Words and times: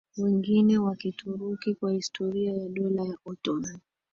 wengine 0.17 0.77
wa 0.77 0.95
Kituruki 0.95 1.75
kwa 1.75 1.91
historia 1.91 2.53
ya 2.53 2.69
Dola 2.69 3.03
ya 3.03 3.17
Ottoman 3.25 3.79